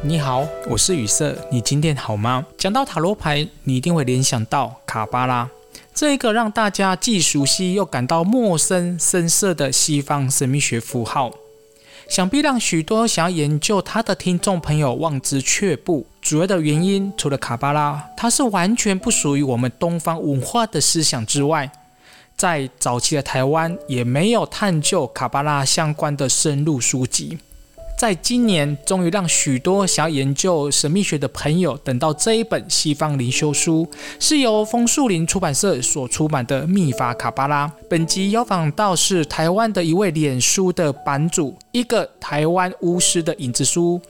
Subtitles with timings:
[0.00, 2.46] 你好，我是雨色，你今天好吗？
[2.56, 5.50] 讲到塔罗牌，你一定会联想到卡巴拉，
[5.92, 11.32] 这一个让大家既熟悉又感到陌生、深色的西方神秘学符号，
[12.08, 16.06] 想必让许多想要研究它的听众朋友望之却步。
[16.22, 21.68] 主要的原因，除了卡巴拉，它是完全不属于我们东方文化的思想之外，
[22.36, 27.38] 在早期的台湾也没有探究卡巴拉相关的深入书籍。
[27.98, 33.84] 在今年，终于让许多想要研究神秘学的朋友等到这一本西方灵修书，
[34.20, 37.66] 是由枫树林出版社所出版的《密法卡巴拉》。
[37.90, 44.00] 本集邀访到是台湾的一位脸书的版主，一个台湾巫师的影子书。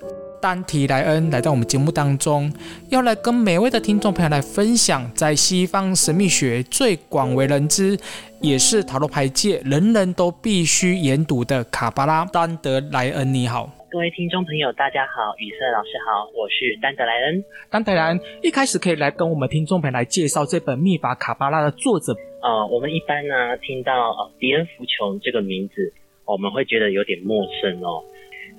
[0.40, 2.52] 丹提莱恩来到我们节目当中，
[2.90, 7.98] 要来跟每位的听众朋友来分享，在西方神秘学最广为人知，
[8.42, 12.24] 也是塔罗牌界人人都必须研读的卡巴拉。
[12.26, 17.42] 丹德莱恩，你好，各位听众朋友，大家好，雨色老师好，我是丹德莱恩。
[17.70, 22.12] 丹德莱恩，一开始可以来跟我们听众朋友来介绍这本《密法卡巴拉》的作者。
[22.42, 25.94] 呃，我们一般呢听到呃迪恩福琼这个名字，
[26.26, 28.04] 我们会觉得有点陌生哦。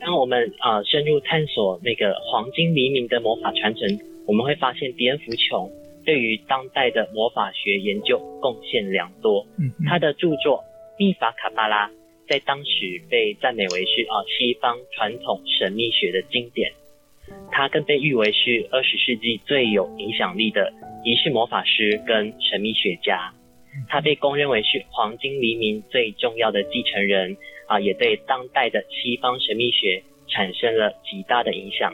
[0.02, 5.70] 当我们啊、呃、深入探索那个黄金黎明的魔法传承，我们会发现迪恩福琼
[6.04, 9.46] 对于当代的魔法学研究贡献良多。
[9.60, 10.58] 嗯，他的著作
[10.98, 11.88] 《密法卡巴拉》
[12.30, 16.72] 在当时被赞美为是啊西方传统神秘学的经典。
[17.52, 20.72] 他更被誉为是二十世纪最有影响力的
[21.04, 23.34] 仪式魔法师跟神秘学家。
[23.88, 27.36] 他被公认为是黄金黎明最重要的继承人。
[27.70, 31.94] 啊，也对当代的西方神秘学产生了极大的影响，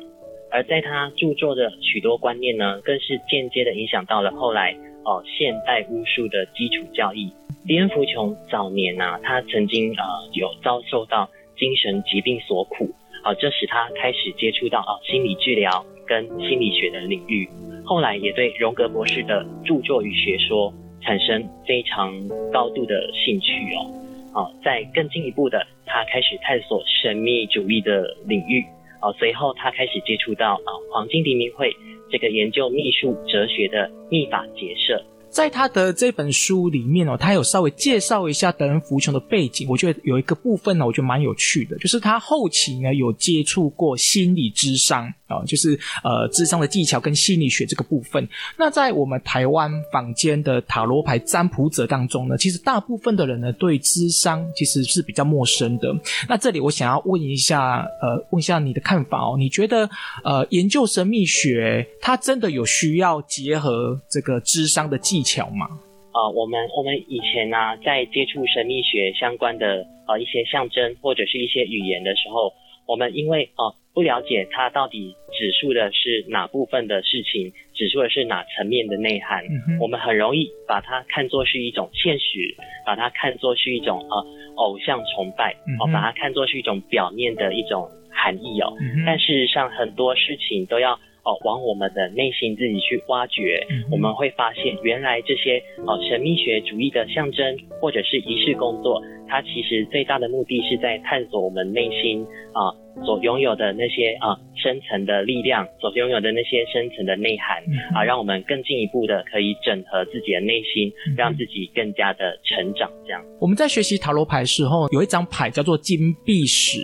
[0.50, 4.73] 而在他著作的许多观念呢，更是间接的影响到了后来
[5.05, 7.31] 哦现代巫术的基础教义。
[7.65, 10.03] 迪恩福琼早年啊，他曾经啊
[10.33, 12.89] 有遭受到精神疾病所苦，
[13.23, 17.49] 啊，这使他开始接触到啊心理治疗跟心理学的领域，
[17.83, 20.71] 后来也对荣格博士的著作与学说
[21.01, 22.13] 产生非常
[22.51, 23.89] 高度的兴趣哦。
[24.33, 28.63] 啊，在更进一步的，他开始探索神秘主义的领域。
[28.99, 31.75] 啊，随后他开始接触到啊黄金黎明会
[32.09, 35.03] 这个研究秘术哲学的秘法结社。
[35.35, 39.68] 在他的这本书里面哦，他有稍微介绍一下德恩福琼的背景。
[39.68, 48.25] 我觉得有一个部分呢，我觉得蛮有趣的，就是他后期呢有接触过心理智商啊，就是呃智商的技巧跟心理学这个部分。
[48.57, 55.94] 那在我们台湾坊间的塔罗牌占卜者当中呢，其实大部分的人呢对智商其实是比较陌生的。
[56.29, 59.90] 那这里我想要问一下，呃，问一下你的看法哦，你觉得
[60.24, 65.66] 呃研究神秘学，它真的有需要结合这个智商的技巧吗？
[66.13, 72.53] 呃，我们我们以前呢、啊，在接触神秘学相关的呃一些象征或者是一些语言的时候，
[72.88, 82.56] 我们因为呃不了解它到底指述的是哪部分的事情，指述的是哪层面的内涵，嗯、我们很容易把它看作是一种现实，
[82.86, 84.25] 把它看作是一种呃
[84.56, 88.72] 偶像崇拜，哦、呃，把它看作是一种表面的一种含义哦。
[88.80, 90.97] 嗯、但事实上，很多事情都要。
[91.25, 102.69] 哦，往我们的内心自己去挖掘，嗯、我们会发现，原来这些哦神秘学主义的象征或者是仪式工作，它其实最大的目的是在探索我们内心啊
[103.03, 104.38] 所拥有的那些啊。
[104.57, 112.89] 深层的力量所拥有的那些深层的内涵、嗯、啊，让我们更进一步的可以整合自己的内心，嗯、让自己更加的成长。
[113.06, 116.79] 这样，我们在学习塔罗牌的时候，有一张牌叫做金币石。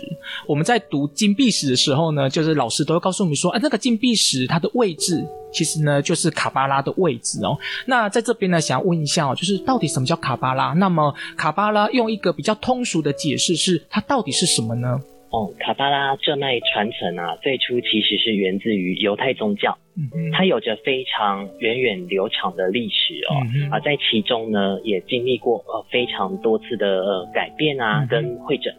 [0.46, 7.58] 我们在读金币石的时候呢，就是老师都会告诉我们说，啊，那个金币石它的位置其实呢就是卡巴拉的位置哦。
[7.86, 10.72] 那在这边呢，想要问一下哦，就是到底什么叫卡巴拉？
[10.74, 15.00] 那么卡巴拉用一个比较通俗的解释是，它到底是什么呢？
[15.32, 28.74] 哦，卡巴拉这脉传承啊，最初其实是源自于犹太宗教，嗯哼，它有着非常源远流长的历史哦，啊，在其中呢，也经历过呃非常多次的呃改变啊，嗯，跟会诊，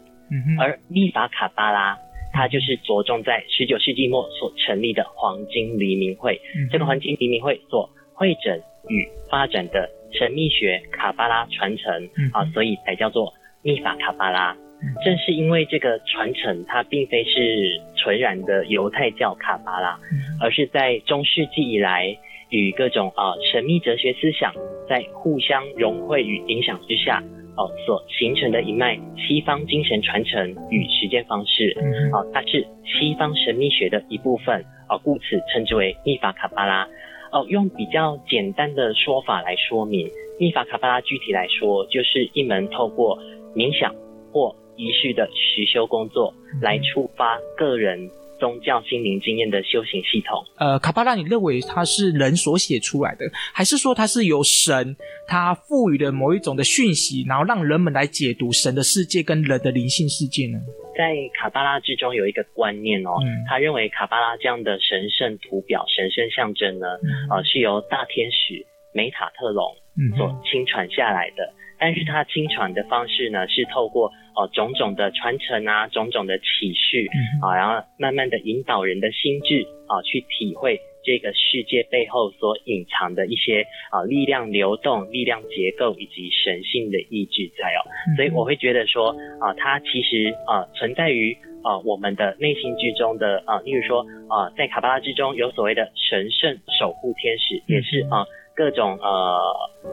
[0.60, 1.98] 而密法卡巴拉，
[2.32, 13.34] 它就是着重在十九世纪末所成立的黄金黎明会，嗯，这个黄金黎明会所会诊与发展的神秘学卡巴拉传承，嗯，啊，所以才叫做
[13.64, 14.56] 密法卡巴拉。
[15.04, 20.00] 正是因为这个传承，它并非是纯然的犹太教卡巴拉，
[20.42, 22.18] 而是在中世纪以来
[22.50, 24.54] 与各种啊、呃、神秘哲学思想
[24.88, 27.22] 在互相融汇与影响之下，
[27.56, 31.76] 哦、呃、所形成的一脉西方精神传承与实践方式，
[32.12, 36.88] 哦、呃，它是西方神秘学的一部分，哦、呃，故此称之为密法卡巴拉。
[37.32, 40.08] 哦、呃，用比较简单的说法来说明，
[40.40, 43.18] 密法卡巴拉具体来说就是一门透过
[43.56, 43.96] 冥想
[44.32, 48.10] 或仪式的实修工作，来触发个人
[48.40, 50.44] 宗教心灵经验的修行系统。
[50.58, 54.96] 呃，卡巴拉，你认为它是人所写出来的，还是说它是由神
[55.28, 60.60] 他赋予的某一种的讯息，然后让人们来解读神的世界跟人的灵性世界呢？
[60.96, 69.74] 在卡巴拉之中有一个观念哦，嗯、他认为卡巴拉这样的神圣图表、神圣象征呢，嗯、呃，是由大天使梅塔特隆
[70.16, 71.44] 所亲传下来的。
[71.46, 77.08] 嗯、但是他亲传的方式呢，是透过呃种种的传承啊，种种的启示
[77.42, 80.80] 啊、呃，然后慢慢的引导人的心智啊、呃，去体会。
[81.06, 87.84] 这个世界背后所隐藏的一些啊力量流动、力量结构以及神性的意志在哦，
[88.16, 89.10] 所以我会觉得说
[89.42, 94.00] 啊，它其实啊存在于啊我们的内心之中的啊，例如说
[94.30, 98.24] 啊，在卡巴拉之中有所谓的神圣守护天使，也是啊。
[98.56, 99.40] 各种呃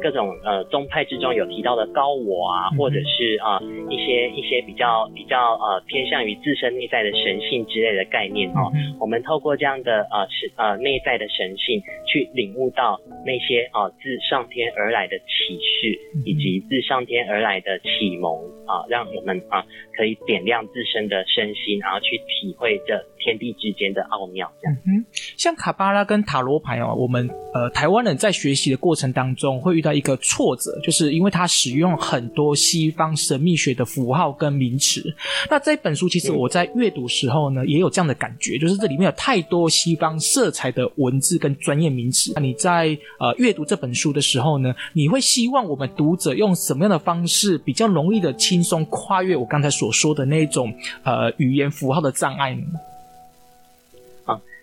[0.02, 18.38] 各种呃宗派之中有提到的高我啊，嗯、或者是啊、呃、一些一些比较比较呃偏向于自身内在的神性之类的概念哦，嗯、我们透过这样的呃是呃内在的神性去领悟到那些啊、呃、自上天而来的启示，以及自上天而来的启蒙
[18.70, 24.46] 啊、呃，让我们啊、呃、可以点亮自身的身心，然后去体会这天地之间的奥妙。
[24.62, 25.04] 这样，嗯，
[25.36, 28.54] 像卡巴拉跟塔罗牌哦，我们呃台湾人在学。
[28.60, 35.02] 习的过程当中会遇到一个挫折，就是因为它使用很多西方神秘学的符号跟名词。
[35.48, 42.34] 那这本书其实我在阅读时候呢，也有这样的感觉，就是这里面有太多西方色彩的文字跟专业名词。
[42.34, 42.88] 那你在
[43.18, 50.70] 呃阅读这本书的时候呢，你会希望我们读者用什么样的方式比较容易的轻松跨越我刚才所说的那种
[51.02, 52.62] 呃语言符号的障碍呢？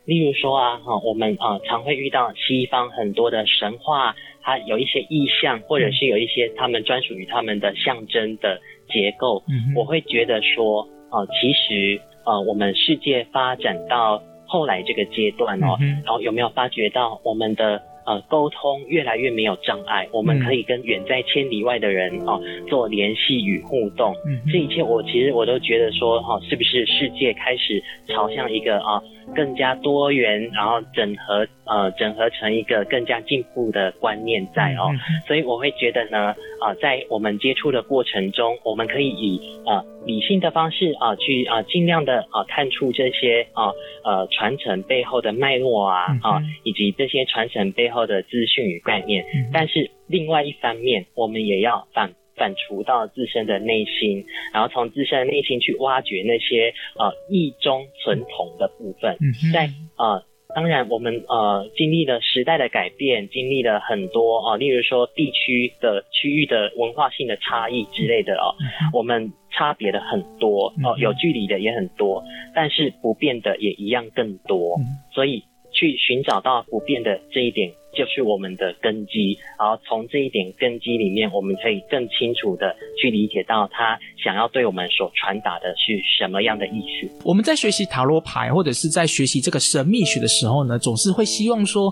[0.06, 9.44] 例如说啊，哈，我们啊常会遇到西方很多的神话，它有一些意象，或者是有一些他们专属于他们的象征的结构。
[9.50, 20.08] 嗯，我会觉得说，啊，其实啊，我们世界发展到后来这个阶段哦，然后有没有发觉到我们的呃沟通越来越没有障碍？
[20.14, 24.16] 我们可以跟远在千里外的人哦做联系与互动。
[24.26, 29.04] 嗯，这一切我其实我都觉得说，哈，是不是世界开始朝向一个啊？
[29.36, 34.90] 更加多元，然后整合，呃，整合成一个更加进步的观念在哦，
[35.28, 43.72] 所以我会觉得呢，啊、呃，在我们接触的过程中，我们可以以啊、呃、理性的方式啊、呃、去啊尽量的啊探出这些啊
[44.04, 52.12] 呃传承背后的脉络啊啊以及这些传承背后的资讯与概念，但是另外一方面，我们也要反。
[52.38, 54.24] 反刍到自身的内心，
[54.54, 59.18] 然后从自身的内心去挖掘那些呃意中存同的部分。
[59.52, 60.24] 在呃，
[60.56, 72.24] 当然我们呃经历了时代的改变，经历了很多啊、呃，例如说地区的区域的文化性的差异之类的哦，嗯、我们差别的很多哦、呃，有距离的也很多，
[72.56, 75.44] 但是不变的也一样更多，嗯、所以
[75.74, 77.72] 去寻找到不变的这一点。
[77.98, 87.10] 就是我们的根基，然后从这一点根基里面，我们可以更清楚的去理解到他想要对我们所传达的是什么样的意思。
[87.26, 91.92] 我们在学习塔罗牌或者是在学习这个神秘学的时候呢，总是会希望说，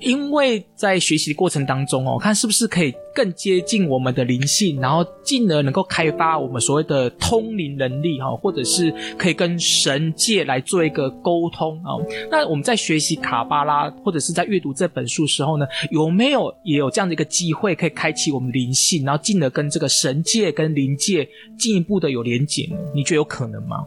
[0.00, 11.96] 因为在学习的过程当中哦，看是不是可以更接近我们的灵性，然后进而能够开发我们所谓的通灵能力哈，或者是可以跟神界来做一个沟通啊。
[12.30, 22.76] 那我们在学习卡巴拉或者是在阅读这本书时，候呢，有没有也有这样的一个机会，可以开启我们灵性，然后进而跟这个神界、跟灵界进一步的有连结呢？
[22.94, 23.86] 你觉得有可能吗？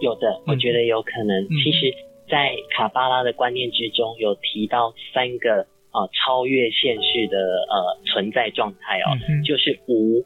[0.00, 1.42] 有的，我觉得有可能。
[1.44, 1.94] 嗯、其实，
[2.28, 7.38] 在卡巴拉的观念之中，有提到三个啊、呃、超越现世的
[7.70, 10.24] 呃存在状态哦，嗯、就是无。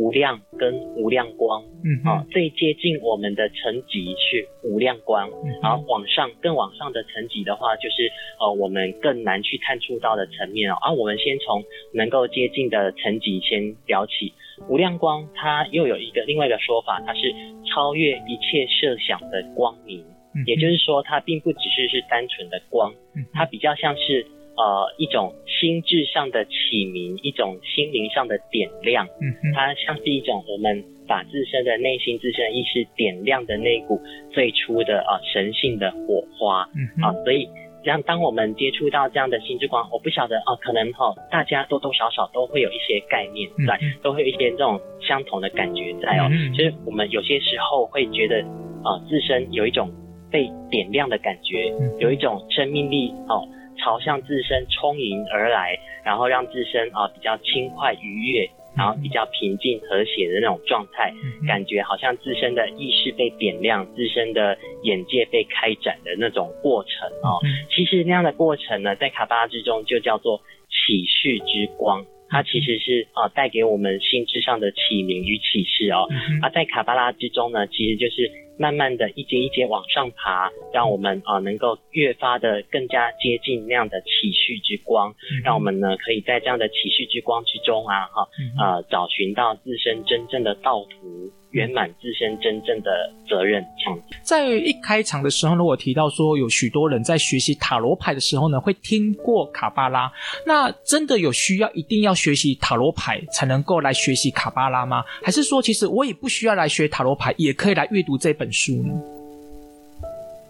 [0.00, 10.78] 无量跟无量光，嗯哼，啊，最接近我们的层级是无量光，嗯、哼然后往上更往上的层级的话，就是呃我们更难去探触到的层面哦。
[10.82, 14.32] 而、啊、我们先从能够接近的层级先聊起。
[14.68, 17.34] 无量光它又有一个另外一个说法，它是
[17.66, 19.98] 超越一切设想的光明，
[20.32, 22.94] 嗯、也就是说它并不只是是单纯的光，
[23.32, 24.24] 它比较像是。
[24.58, 34.00] 呃，一种心智上的启明，一种心灵上的点亮，嗯，它像是一种我们把自身的内心、自身的意识点亮的那股
[34.32, 37.02] 最初的啊、呃、神性的火花，嗯哼。
[37.04, 37.48] 啊，所以
[37.84, 48.42] 让当我们接触到这样的心之光，我不晓得哦，可能哈、哦，大家多多少少都会有一些概念在，嗯、都会有一些这种相同的感觉在哦，就是我们有些时候会觉得
[48.82, 49.88] 啊、呃，自身有一种
[50.32, 53.46] 被点亮的感觉，嗯、有一种生命力哦。
[53.78, 61.12] 朝向自身充盈而来，然后让自身啊比较轻快愉悦然后比较平静和谐的那种状态，
[61.48, 67.38] 感觉好像自身的意识被点亮，自身的眼界被开展的那种过程哦。
[67.74, 72.04] 其实那样的过程呢，在卡巴拉之中就叫做启示之光。
[72.28, 76.06] 它其实是啊，带给我们心智上的启明与启示哦。
[76.42, 91.17] 啊在卡巴拉之中呢，其实就是慢慢的一阶一阶往上爬，让我们啊能够越发的更加接近那样的启示之光，让我们呢可以在这样的启示之光之中啊哈呃找寻到自身真正的道途。
[91.52, 92.90] 圆满自身真正的
[93.28, 94.16] 责任，这样子。
[94.22, 100.12] 在一开场的时候呢，我提到说有许多人在学习塔罗牌的时候呢，会听过卡巴拉。
[100.46, 105.02] 那真的有需要一定要学习塔罗牌才能够来学习卡巴拉吗？
[105.22, 108.92] 还是说，其实我也不需要来学塔罗牌，也可以来阅读这本书呢？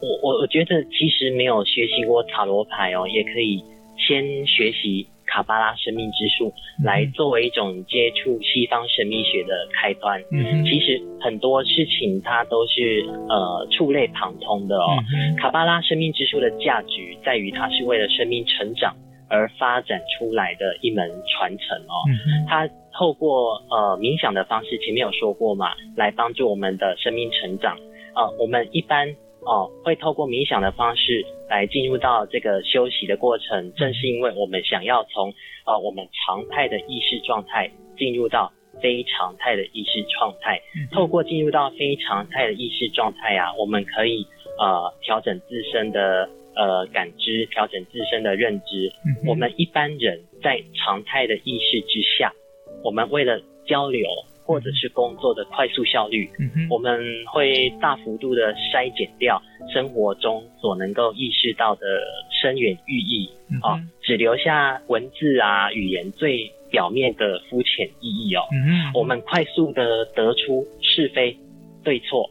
[0.00, 3.62] 我我我觉得，其实没有学习过塔罗牌哦，也可以
[3.96, 5.06] 先学习。
[5.28, 10.20] 卡巴拉生命之树来作为一种接触西方神秘学的开端。
[10.32, 14.88] 嗯，其实很多事情它都是呃触类旁通的哦。
[15.14, 18.96] 嗯，卡巴拉生命之树的价值在于它是为了生命成长
[19.28, 21.94] 而发展出来的一门传承哦。
[22.08, 27.76] 嗯，它透过呃冥想的方式，前面有说过嘛，来帮助我们的生命成长。
[28.16, 29.14] 呃，我们一般。
[29.48, 35.32] 哦，会透过冥想的方式来进入到这个休息的过程，正是因为我们想要从
[35.64, 38.52] 呃我们常态的意识状态进入到
[38.82, 40.60] 非常态的意识状态。
[40.92, 44.26] 透过进入到非常态的意识状态啊，我们可以
[44.58, 48.92] 呃调整自身的呃感知，调整自身的认知。
[49.26, 52.30] 我们一般人在常态的意识之下，
[52.84, 54.06] 我们为了交流。
[54.48, 59.42] 或者是工作的快速效率，嗯，我们会大幅度的筛减掉
[59.74, 61.84] 生活中所能够意识到的
[62.40, 68.90] 深远寓意，嗯，哦，只留下文字啊语言最表面的肤浅意义哦，嗯。
[68.94, 71.36] 我们快速的得出是非、
[71.84, 72.30] 对错、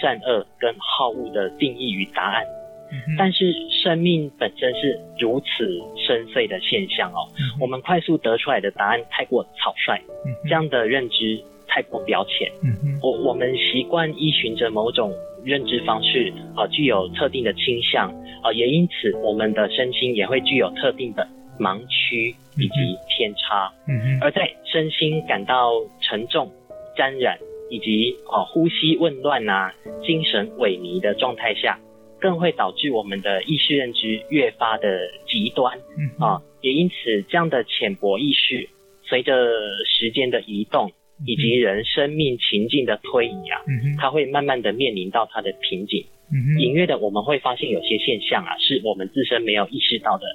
[0.00, 2.46] 善恶跟好恶的定义与答案，
[2.90, 3.52] 嗯，但是
[3.84, 5.68] 生命本身是如此
[6.06, 11.38] 深邃的现象哦，嗯，我们快速得出来的答案太过草率，嗯，这样的认知。
[11.78, 15.12] 太过表浅，嗯嗯，我我们习惯依循着某种
[15.44, 18.10] 认知方式，啊，具有特定的倾向，
[18.42, 21.24] 啊，也因此我们的身心也会具有特定的
[21.56, 22.74] 盲区以及
[23.08, 25.70] 偏差，嗯，而在身心感到
[26.00, 26.50] 沉重、
[26.96, 27.38] 沾染
[27.70, 29.72] 以及啊呼吸紊乱啊、
[30.04, 31.78] 精神萎靡的状态下，
[32.18, 38.68] 更会导致我们的意识认知越发的极端，嗯，啊，也因此这样的浅薄意识，
[39.04, 39.32] 随着
[39.86, 40.90] 时间的移动。
[41.26, 43.60] 以及人生命情境的推移啊，
[43.98, 46.04] 它会慢慢的面临到它的瓶颈。
[46.58, 50.26] 隐约的我们会发现有些现象啊，是我们自身没有意识到的。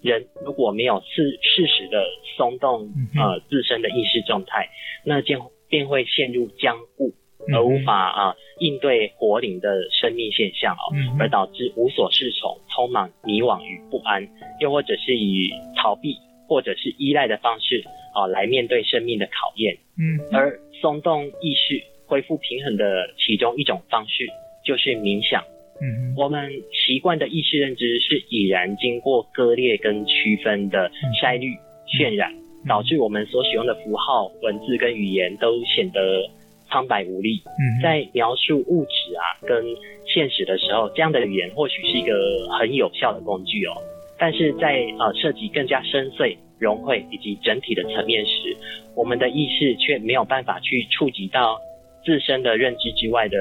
[0.00, 2.02] 人如果没有适适时的
[2.36, 4.68] 松动呃自身的意识状态，
[5.04, 7.12] 那将便会陷入僵固
[7.52, 14.26] 而无法啊应对活灵的生命现象哦，而导致无所适从，充满迷惘与不安，
[14.60, 16.16] 又或者是以逃避
[16.48, 17.84] 或者是依赖的方式。
[18.12, 19.78] 啊，来面对生命的考验。
[20.00, 24.26] 嗯，而松动意识、恢复平衡的其中一种方式
[24.64, 25.44] 就是冥想。
[25.82, 30.90] 嗯，我们习惯的意识认知是已然经过割裂跟区分的
[31.20, 31.54] 筛滤、
[31.86, 32.32] 渲染，
[32.68, 36.28] 导致我们所使用的符号、文字跟语言都显得
[36.68, 37.42] 苍白无力。
[37.46, 39.64] 嗯，在描述物质啊跟
[40.06, 42.14] 现实的时候，这样的语言或许是一个
[42.58, 43.72] 很有效的工具哦。
[44.18, 46.36] 但是在呃涉及更加深邃。
[46.60, 48.56] 融汇以及整体的层面时，
[48.94, 51.58] 我们的意识却没有办法去触及到
[52.04, 53.38] 自身的认知之外的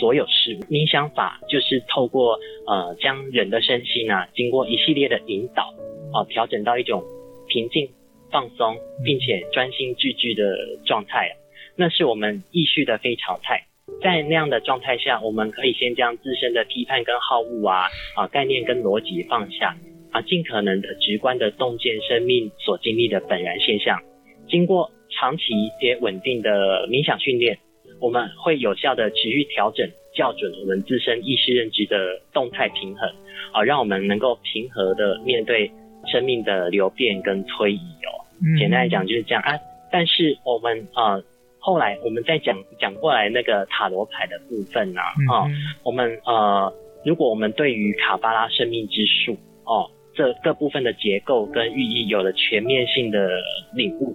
[0.00, 0.64] 所有事物。
[0.72, 5.74] 冥想法就是透过呃将人的身心啊，经过一系列的引导，
[6.14, 7.02] 啊、调整到一种
[7.48, 7.88] 平静、
[8.30, 11.30] 放松，并且专心致志的状态。
[11.76, 13.64] 那是我们意识的非常态。
[14.00, 19.76] 在那样的状态下，我们可以先将自身的批判跟好恶啊啊、概念跟逻辑放下。
[20.12, 23.98] 啊，尽可能的直观的洞见生命所经历的本然现象。
[24.48, 27.58] 经过长期一些稳定的冥想训练，
[28.00, 33.08] 我们会有效的持续调整校准我们自身意识认知的动态平衡，
[33.52, 35.70] 啊，让我们能够平和的面对
[36.06, 38.12] 生命的流变跟推移哦。
[38.58, 39.52] 简单来讲就是这样啊。
[39.90, 41.22] 但是我们呃
[41.58, 45.00] 后来我们再讲讲过来那个塔罗牌的部分呢
[45.30, 45.48] 啊，
[45.84, 46.70] 我们呃
[47.04, 49.88] 如果我们对于卡巴拉生命之树哦。
[50.14, 53.28] 这各部分的结构跟寓意有了全面性的
[53.74, 54.14] 领悟，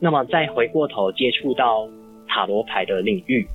[0.00, 1.88] 那么再回过头接触到
[2.28, 3.46] 塔罗牌的领域，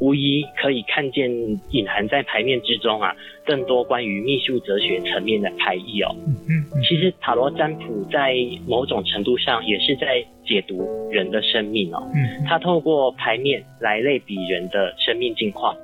[0.00, 1.30] 无疑可以看见
[1.70, 6.14] 隐含在牌面之中啊，更多关于秘术哲学层面的牌意哦。
[6.26, 8.34] 嗯嗯，其实塔罗占卜在
[8.66, 12.02] 某种程度上也是在解读人的生命哦。
[12.14, 15.76] 嗯，它透过牌面来类比人的生命进化。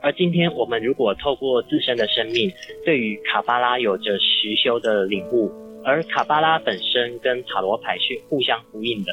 [0.00, 2.50] 而今天我们如果透过自身的生命，
[2.84, 5.50] 对于卡巴拉有着实修的领悟，
[5.84, 9.12] 而卡巴拉本身跟塔罗牌是互相呼应的，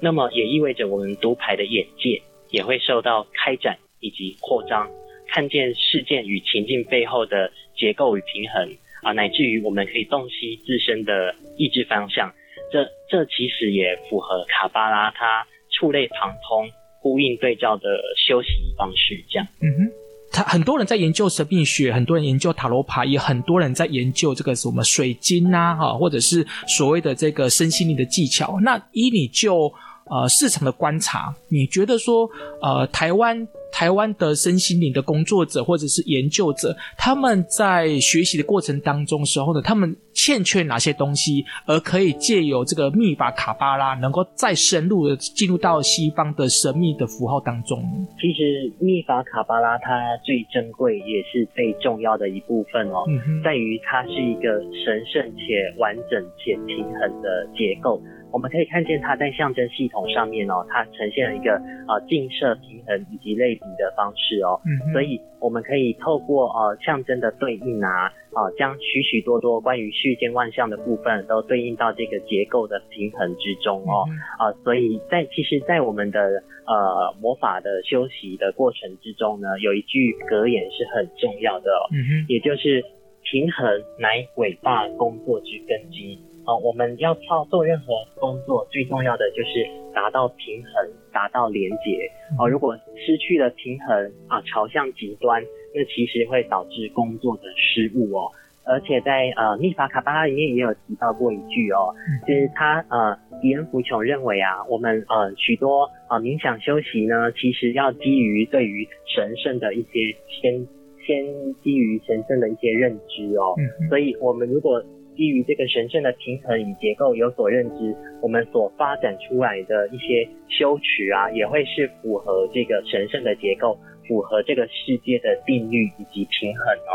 [0.00, 2.20] 那么也意味着我们读牌的眼界
[2.50, 4.88] 也会受到开展以及扩张，
[5.28, 12.32] 看见事件与情境背后的结构与平衡啊，乃至于我们可以洞悉自身的意志方向。
[12.70, 16.70] 这这其实也符合卡巴拉它触类旁通、
[17.00, 18.48] 呼应对照的修习
[18.78, 19.22] 方式。
[19.28, 20.01] 这样，嗯哼。
[20.32, 28.58] 他很多人在研究神秘学，很多人研究塔罗牌，也很多人在研究这个什么水晶呐，哈，或者是所谓的这个身心灵的技巧。
[28.62, 29.72] 那依你就
[30.06, 32.28] 呃市场的观察，你觉得说
[32.62, 33.46] 呃台湾？
[33.72, 48.06] 台湾的身心灵的工作者或者是研究者，他们在学习的过程当中的时候呢，他们欠缺哪些东西，而可以借由这个密法卡巴拉，能够再深入的进入到西方的神秘的符号当中呢？
[48.20, 49.88] 其实密法卡巴拉它
[50.22, 58.00] 最珍贵也是最重要的一部分哦，嗯，在于它是一个神圣且完整且平衡的结构。
[58.32, 61.52] 我们可以看见它在象征系统上面哦，它呈现了一个
[61.86, 74.08] 呃映射平衡以及类比的方式哦，嗯，所以我们可以透过呃象征的对应啊，啊、呃，将许许多多关于世间万象的部分都对应到这个结构的平衡之中哦，
[74.38, 82.82] 啊、呃，所以在其实，在我们的呃魔法的修习的过程之中呢，有一句格言是很重要的哦，嗯，也就是
[83.22, 83.66] 平衡
[83.98, 86.18] 乃伟大工作之根基。
[86.44, 87.86] 哦，我们要操作任何
[88.18, 92.10] 工作，最重要的就是达到平衡，达到连结。
[92.38, 95.42] 哦，如果失去了平衡啊，朝向极端，
[95.74, 98.30] 那其实会导致工作的失误哦。
[98.64, 101.94] 而且在呃密法卡巴拉里面也有提到过一句哦，
[102.26, 110.66] 就是他呃迪恩福琼认为啊，我们呃许多呃冥想修习呢，其实要基于对于神圣的一些先
[111.04, 111.24] 先
[111.62, 113.54] 基于神圣的一些认知哦。
[113.88, 114.80] 所以我们如果
[115.16, 126.92] 基于这个神圣的平衡与结构有所认知，我们所发展出来的一些修持啊，也会是符合这个神圣的结构，符合这个世界的定律以及平衡哦。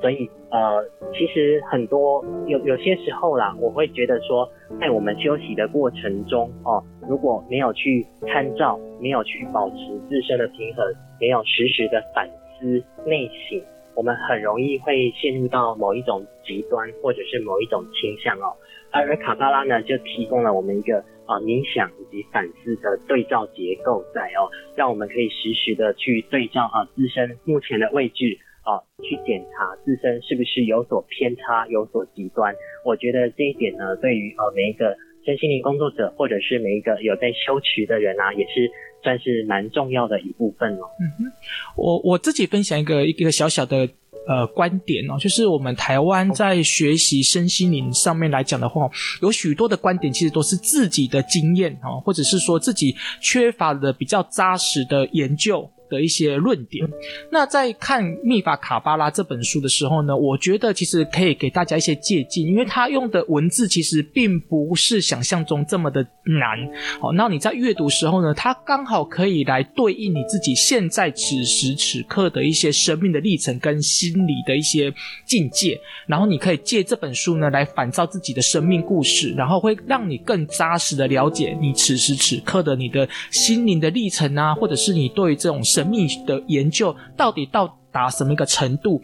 [0.00, 9.76] 所以呃，其实很多有有些时候啦，我会觉得说，在我们修习的过程中哦，如果没有去参照，没有去保持
[10.08, 10.84] 自身的平衡，
[11.20, 13.62] 没有时时的反思内省。
[14.00, 18.56] 我们很容易会陷入到某一种极端，或者是某一种倾向哦。
[18.90, 32.54] 而卡巴拉呢，就提供了我们一个啊冥想以及反思的对照结构在哦，让我们可以实时的去对照啊自身目前的位置啊，去检查自身是不是有所偏差、有所极端。
[32.86, 38.70] 我觉得这一点呢，对于呃每一个身心灵工作者，或者是每一个有在修持的人啊，也是。
[39.02, 40.84] 算是蛮重要的一部分哦。
[41.00, 41.32] 嗯哼，
[41.76, 43.88] 我我自己分享一个一个小小的
[44.28, 48.88] 呃观点哦，就是我们台湾在学习身心灵上面来讲的话，
[49.22, 55.70] 有许多的观点其实都是自己的经验哦，或者是说自己缺乏的比较扎实的研究。
[55.90, 56.88] 的一些论点。
[57.30, 66.58] 那在看《秘法卡巴拉》这本书的时候呢，我觉得其实可以给大家一些借鉴，因为他用的文字其实并不是想象中这么的难。
[67.00, 74.92] 好，那你在阅读时候呢，它刚好可以来对应你自己现在此时此刻的一些生命的历程跟心理的一些
[75.26, 89.00] 境界，然后你可以借这本书呢来反照自己的生命故事，然后会让你更扎实的了解你此时此刻的你的心灵的历程啊，或者是你对这种生神秘的研究到底到达什么一个程度？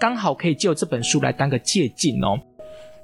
[0.00, 2.36] 刚好可以就这本书来当个借鉴哦。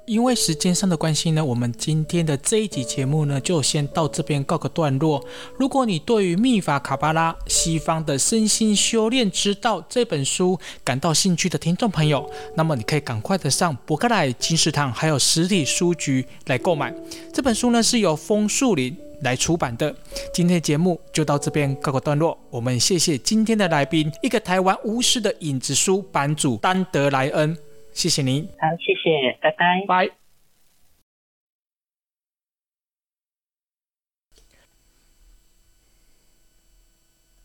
[0.05, 5.23] 因为时间上的关系呢，我们今天的这一集节目呢，就先到这边告个段落。
[5.57, 16.93] 如果你对于《秘法卡巴拉：西方的身心修炼之道》这本书感到兴趣的听众朋友，那么你可以赶快的上博客来、金石堂还有实体书局来购买
[17.31, 19.93] 这本书呢，是由枫树林来出版的。
[20.33, 22.37] 今天的节目就到这边告个段落。
[22.49, 27.57] 我们谢谢今天的来宾，一个台湾巫师的影子书版主丹德莱恩。
[27.93, 30.22] 谢谢您，好，谢谢，拜拜，拜。